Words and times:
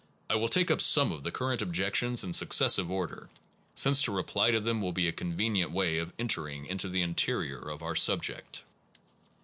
I 0.31 0.35
will 0.35 0.49
take 0.49 0.71
up 0.71 0.81
some 0.81 1.11
of 1.11 1.21
the 1.21 1.29
current 1.31 1.61
objections 1.61 2.23
in 2.23 2.33
successive 2.33 2.89
order, 2.89 3.29
since 3.75 4.01
to 4.01 4.11
reply 4.11 4.49
to 4.49 4.59
them 4.59 4.81
will 4.81 4.93
be 4.93 5.07
a 5.07 5.11
convenient 5.11 5.69
way 5.71 5.99
of 5.99 6.11
entering 6.17 6.65
into 6.65 6.89
the 6.89 7.03
interior 7.03 7.59
of 7.59 7.83
our 7.83 7.95
subject. 7.95 8.63